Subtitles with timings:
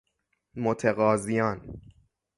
[0.55, 1.79] متقاضیان